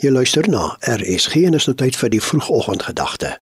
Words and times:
Jy 0.00 0.08
luister 0.10 0.46
na 0.48 0.78
RSG 0.80 1.42
en 1.44 1.58
is 1.58 1.66
nou 1.68 1.74
tyd 1.76 1.92
vir 2.00 2.08
die 2.08 2.22
vroegoggendgedagte. 2.24 3.34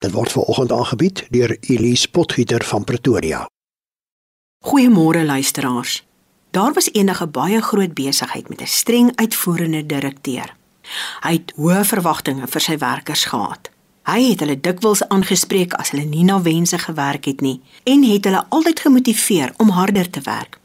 Dit 0.00 0.14
word 0.14 0.32
veraloggend 0.32 0.72
aangebied 0.72 1.20
deur 1.28 1.52
Elise 1.68 2.08
Potgieter 2.08 2.64
van 2.64 2.84
Pretoria. 2.88 3.42
Goeiemôre 4.64 5.26
luisteraars. 5.28 6.06
Daar 6.56 6.72
was 6.72 6.88
eendag 6.92 7.20
'n 7.22 7.30
baie 7.30 7.60
groot 7.60 7.94
besigheid 7.94 8.48
met 8.48 8.60
'n 8.62 8.66
streng 8.66 9.12
uitvoerende 9.14 9.86
direkteur. 9.86 10.56
Hy 11.20 11.32
het 11.32 11.52
hoë 11.56 11.84
verwagtinge 11.84 12.46
vir 12.46 12.60
sy 12.60 12.78
werkers 12.78 13.24
gehad. 13.24 13.70
Hy 14.02 14.30
het 14.30 14.40
hulle 14.40 14.60
dikwels 14.60 15.08
aangespreek 15.08 15.72
as 15.72 15.90
hulle 15.90 16.04
nie 16.04 16.24
na 16.24 16.42
wense 16.42 16.78
gewerk 16.78 17.24
het 17.24 17.40
nie 17.40 17.60
en 17.84 18.02
het 18.02 18.24
hulle 18.24 18.46
altyd 18.48 18.80
gemotiveer 18.80 19.52
om 19.56 19.68
harder 19.68 20.10
te 20.10 20.20
werk. 20.20 20.60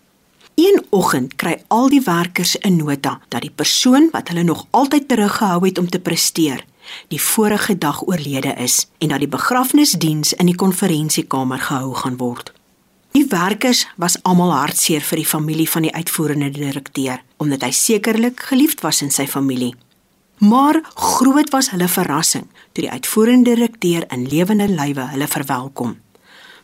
Een 0.61 0.83
oggend 0.89 1.35
kry 1.41 1.55
al 1.73 1.87
die 1.89 2.01
werkers 2.05 2.57
'n 2.59 2.75
nota 2.75 3.19
dat 3.27 3.41
die 3.41 3.55
persoon 3.61 4.09
wat 4.11 4.27
hulle 4.27 4.43
nog 4.43 4.67
altyd 4.69 5.07
teruggehou 5.07 5.65
het 5.65 5.77
om 5.77 5.89
te 5.89 5.99
presteer, 5.99 6.65
die 7.07 7.21
vorige 7.21 7.77
dag 7.77 8.07
oorlede 8.07 8.53
is 8.53 8.87
en 8.97 9.07
dat 9.07 9.19
die 9.19 9.27
begrafnisdiens 9.27 10.33
in 10.33 10.45
die 10.45 10.55
konferensiekamer 10.55 11.59
gehou 11.59 11.93
gaan 11.95 12.17
word. 12.17 12.51
Die 13.11 13.25
werkers 13.29 13.87
was 13.95 14.23
almal 14.23 14.51
hartseer 14.51 15.01
vir 15.01 15.15
die 15.17 15.25
familie 15.25 15.69
van 15.69 15.81
die 15.81 15.93
uitvoerende 15.93 16.49
direkteur, 16.49 17.23
omdat 17.37 17.61
hy 17.61 17.71
sekerlik 17.71 18.39
geliefd 18.39 18.81
was 18.81 19.01
in 19.01 19.11
sy 19.11 19.27
familie. 19.27 19.75
Maar 20.37 20.81
groot 20.93 21.49
was 21.49 21.69
hulle 21.69 21.87
verrassing 21.87 22.47
toe 22.71 22.83
die 22.83 22.91
uitvoerende 22.91 23.49
direkteur 23.49 24.05
in 24.11 24.27
lewende 24.27 24.67
lywe 24.67 25.01
hulle 25.01 25.27
verwelkom. 25.27 25.99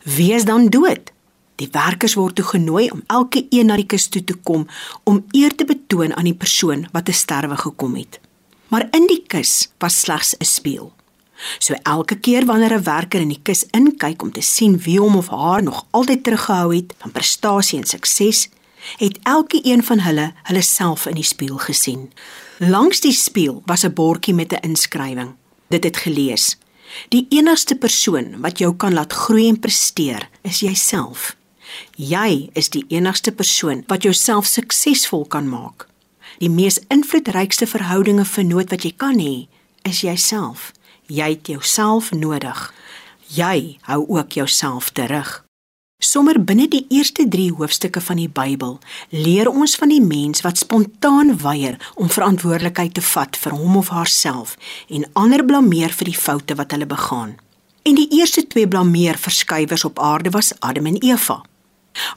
Wie 0.02 0.32
is 0.32 0.44
dan 0.44 0.68
dood? 0.68 1.17
Die 1.58 1.68
werkers 1.74 2.14
word 2.14 2.36
toegenooi 2.38 2.90
om 2.94 3.02
elke 3.06 3.46
een 3.50 3.66
na 3.66 3.76
die 3.76 3.86
kus 3.90 4.06
toe 4.08 4.22
te 4.24 4.36
kom 4.46 4.68
om 5.04 5.24
eer 5.34 5.54
te 5.58 5.64
betoon 5.66 6.14
aan 6.14 6.28
die 6.30 6.36
persoon 6.38 6.86
wat 6.92 7.08
te 7.08 7.12
sterwe 7.12 7.56
gekom 7.58 7.96
het. 7.98 8.20
Maar 8.70 8.86
in 8.94 9.08
die 9.10 9.24
kus 9.26 9.72
was 9.82 10.00
slegs 10.00 10.34
'n 10.38 10.44
spieël. 10.44 10.92
So 11.58 11.74
elke 11.82 12.16
keer 12.18 12.46
wanneer 12.46 12.74
'n 12.78 12.82
werker 12.82 13.20
in 13.20 13.28
die 13.28 13.42
kus 13.42 13.64
inkyk 13.70 14.22
om 14.22 14.32
te 14.32 14.40
sien 14.40 14.78
wie 14.78 15.00
hom 15.00 15.16
of 15.16 15.28
haar 15.28 15.62
nog 15.62 15.86
altyd 15.90 16.24
teruggehou 16.24 16.74
het 16.76 16.94
van 16.98 17.12
prestasie 17.12 17.78
en 17.78 17.86
sukses, 17.86 18.48
het 18.96 19.18
elke 19.22 19.60
een 19.62 19.82
van 19.82 20.00
hulle 20.00 20.32
hulle 20.42 20.62
self 20.62 21.06
in 21.06 21.14
die 21.14 21.24
spieël 21.24 21.58
gesien. 21.58 22.12
Langs 22.58 23.00
die 23.00 23.12
spieël 23.12 23.62
was 23.66 23.84
'n 23.84 23.92
bordjie 23.92 24.34
met 24.34 24.52
'n 24.52 24.62
inskrywing. 24.62 25.34
Dit 25.68 25.84
het 25.84 25.96
gelees: 25.96 26.58
Die 27.08 27.26
enigste 27.28 27.76
persoon 27.76 28.40
wat 28.40 28.58
jou 28.58 28.76
kan 28.76 28.94
laat 28.94 29.12
groei 29.12 29.48
en 29.48 29.60
presteer, 29.60 30.28
is 30.42 30.60
jouself. 30.60 31.36
Jy 31.96 32.50
is 32.52 32.70
die 32.74 32.84
enigste 32.88 33.32
persoon 33.32 33.84
wat 33.86 34.02
jouself 34.02 34.46
suksesvol 34.46 35.26
kan 35.26 35.48
maak. 35.48 35.88
Die 36.38 36.50
mees 36.50 36.78
invloedrykste 36.92 37.66
verhoudinge 37.66 38.24
vernoot 38.24 38.70
wat 38.70 38.84
jy 38.86 38.92
kan 38.96 39.18
hê, 39.18 39.48
is 39.82 40.04
jouself. 40.04 40.72
Jy 41.08 41.32
het 41.34 41.50
jouself 41.50 42.12
nodig. 42.12 42.68
Jy 43.34 43.78
hou 43.88 44.04
ook 44.08 44.32
jouself 44.38 44.90
terug. 44.90 45.42
Sommer 45.98 46.38
binne 46.38 46.68
die 46.70 46.84
eerste 46.94 47.24
3 47.26 47.56
hoofstukke 47.58 48.00
van 48.00 48.20
die 48.20 48.28
Bybel 48.30 48.76
leer 49.10 49.48
ons 49.50 49.74
van 49.80 49.90
die 49.90 50.02
mens 50.04 50.44
wat 50.46 50.60
spontaan 50.60 51.32
weier 51.42 51.74
om 51.98 52.06
verantwoordelikheid 52.06 52.94
te 52.94 53.02
vat 53.02 53.34
vir 53.42 53.56
hom 53.58 53.80
of 53.80 53.90
haarself 53.90 54.54
en 54.94 55.08
ander 55.18 55.42
blameer 55.42 55.90
vir 55.90 56.12
die 56.12 56.20
foute 56.20 56.54
wat 56.60 56.76
hulle 56.76 56.86
begaan. 56.86 57.34
En 57.82 57.98
die 57.98 58.06
eerste 58.14 58.46
twee 58.46 58.68
blameer 58.70 59.18
verskuiwers 59.18 59.84
op 59.90 59.98
aarde 59.98 60.30
was 60.30 60.52
Adam 60.60 60.86
en 60.86 61.02
Eva. 61.02 61.40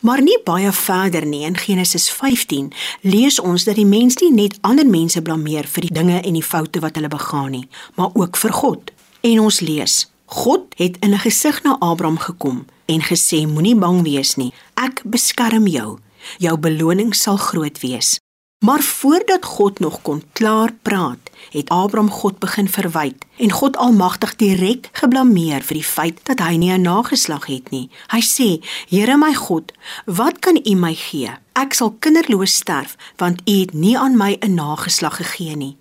Maar 0.02 0.22
nie 0.22 0.38
baie 0.46 0.72
verder 0.72 1.26
nie 1.26 1.46
in 1.46 1.58
Genesis 1.58 2.10
15 2.10 2.72
lees 3.02 3.40
ons 3.40 3.64
dat 3.64 3.76
die 3.76 3.86
mens 3.86 4.18
nie 4.22 4.32
net 4.32 4.58
ander 4.62 4.88
mense 4.88 5.22
blameer 5.22 5.68
vir 5.68 5.88
die 5.88 5.94
dinge 5.94 6.22
en 6.22 6.34
die 6.34 6.46
foute 6.46 6.80
wat 6.80 6.96
hulle 6.96 7.12
begaan 7.12 7.52
nie, 7.52 7.68
maar 7.96 8.10
ook 8.14 8.38
vir 8.38 8.54
God. 8.54 8.92
En 9.22 9.40
ons 9.40 9.60
lees: 9.60 10.08
God 10.26 10.74
het 10.78 10.98
in 11.00 11.14
'n 11.14 11.20
gesig 11.20 11.64
na 11.64 11.76
Abraham 11.80 12.18
gekom 12.18 12.66
en 12.86 13.02
gesê: 13.02 13.48
Moenie 13.48 13.76
bang 13.76 14.02
wees 14.04 14.36
nie, 14.36 14.54
ek 14.76 15.02
beskerm 15.04 15.68
jou. 15.68 16.00
Jou 16.38 16.58
beloning 16.58 17.16
sal 17.16 17.38
groot 17.38 17.80
wees. 17.80 18.20
Maar 18.66 18.82
voordat 18.82 19.46
God 19.46 19.80
nog 19.80 20.02
kon 20.02 20.24
klaar 20.34 20.72
praat, 20.82 21.31
het 21.50 21.70
Abraham 21.70 22.10
God 22.10 22.40
begin 22.40 22.70
verwyd 22.70 23.26
en 23.38 23.52
God 23.52 23.78
Almagtig 23.78 24.36
direk 24.36 24.90
geblameer 24.92 25.62
vir 25.62 25.80
die 25.80 25.86
feit 25.86 26.20
dat 26.24 26.40
hy 26.40 26.56
nie 26.56 26.72
'n 26.72 26.82
nageslag 26.82 27.46
het 27.46 27.72
nie. 27.72 27.90
Hy 28.08 28.22
sê: 28.22 28.64
"Here 28.90 29.18
my 29.18 29.34
God, 29.34 29.72
wat 30.06 30.40
kan 30.40 30.62
U 30.66 30.76
my 30.76 30.96
gee? 30.96 31.32
Ek 31.54 31.74
sal 31.74 31.96
kinderloos 32.00 32.54
sterf, 32.54 32.96
want 33.18 33.42
U 33.46 33.60
het 33.60 33.74
nie 33.74 33.98
aan 33.98 34.18
my 34.18 34.38
'n 34.40 34.54
nageslag 34.54 35.16
gegee 35.16 35.56
nie. 35.56 35.78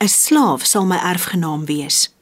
'n 0.00 0.08
Slaaf 0.08 0.64
sal 0.66 0.86
my 0.86 0.96
erfgenaam 0.96 1.64
wees." 1.64 2.12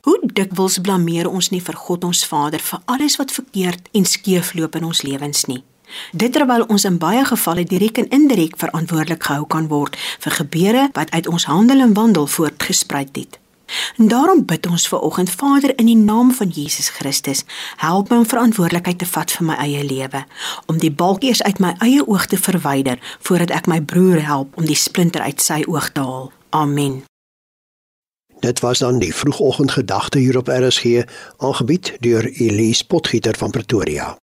Hoe 0.00 0.20
dikwels 0.32 0.78
blameer 0.78 1.28
ons 1.28 1.50
nie 1.50 1.60
vir 1.60 1.76
God 1.76 2.04
ons 2.04 2.26
Vader 2.26 2.60
vir 2.60 2.80
alles 2.84 3.16
wat 3.16 3.32
verkeerd 3.32 3.88
en 3.92 4.04
skeefloop 4.04 4.76
in 4.76 4.84
ons 4.84 5.02
lewens 5.02 5.44
nie. 5.44 5.64
Dit 6.12 6.32
terwyl 6.32 6.64
ons 6.68 6.84
in 6.84 6.98
baie 6.98 7.24
gevalle 7.24 7.64
direk 7.64 7.98
en 7.98 8.08
indirek 8.08 8.56
verantwoordelik 8.56 9.22
gehou 9.22 9.46
kan 9.46 9.68
word 9.68 9.96
vir 10.18 10.32
gebeure 10.32 10.88
wat 10.92 11.10
uit 11.10 11.26
ons 11.26 11.44
handel 11.44 11.80
en 11.80 11.94
wandel 11.94 12.26
voortgespruit 12.26 13.16
het. 13.16 13.38
En 13.96 14.08
daarom 14.08 14.44
bid 14.44 14.66
ons 14.66 14.88
ver 14.88 14.98
oggend 14.98 15.30
Vader 15.30 15.78
in 15.78 15.86
die 15.86 15.96
naam 15.96 16.32
van 16.32 16.48
Jesus 16.48 16.88
Christus, 16.88 17.44
help 17.76 18.08
my 18.08 18.16
om 18.16 18.26
verantwoordelikheid 18.26 18.98
te 18.98 19.06
vat 19.06 19.30
vir 19.30 19.46
my 19.46 19.58
eie 19.62 19.84
lewe, 19.84 20.24
om 20.66 20.78
die 20.78 20.90
balkies 20.90 21.42
uit 21.42 21.58
my 21.58 21.74
eie 21.78 22.06
oog 22.06 22.26
te 22.26 22.38
verwyder 22.38 22.98
voordat 23.20 23.54
ek 23.54 23.70
my 23.70 23.80
broer 23.82 24.22
help 24.26 24.56
om 24.58 24.66
die 24.66 24.78
splinter 24.78 25.22
uit 25.22 25.40
sy 25.42 25.62
oog 25.66 25.92
te 25.94 26.00
haal. 26.00 26.32
Amen. 26.50 27.02
Dit 28.40 28.60
was 28.64 28.78
dan 28.78 28.98
die 28.98 29.14
vroegoggendgedagte 29.14 30.18
hier 30.18 30.36
op 30.36 30.48
RSG, 30.48 31.04
aangebied 31.36 31.92
deur 32.00 32.24
Elise 32.24 32.86
Potgieter 32.86 33.36
van 33.36 33.50
Pretoria. 33.50 34.16